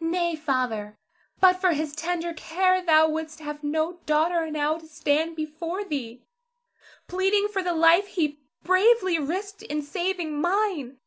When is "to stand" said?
4.78-5.36